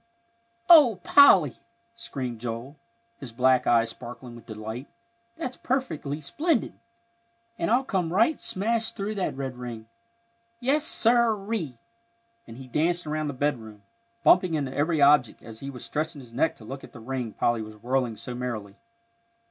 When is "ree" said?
11.35-11.77